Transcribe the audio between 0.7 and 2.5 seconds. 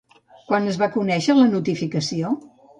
es va conèixer la notificació?